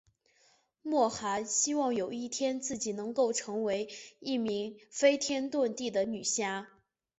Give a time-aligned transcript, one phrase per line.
[0.81, 3.87] 莫涵希望有一天自己能够成为
[4.19, 6.69] 一名飞天遁地的女侠。